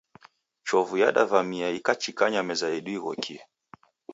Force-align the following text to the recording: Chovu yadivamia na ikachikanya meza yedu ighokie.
Chovu 0.67 0.95
yadivamia 1.01 1.65
na 1.69 1.75
ikachikanya 1.79 2.41
meza 2.47 2.67
yedu 2.73 2.91
ighokie. 2.97 3.39